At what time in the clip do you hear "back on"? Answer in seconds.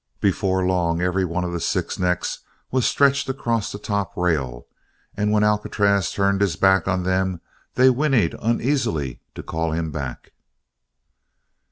6.55-7.03